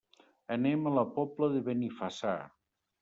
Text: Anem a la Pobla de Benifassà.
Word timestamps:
Anem 0.55 0.87
a 0.87 0.93
la 0.95 1.03
Pobla 1.17 1.49
de 1.57 1.61
Benifassà. 1.71 2.37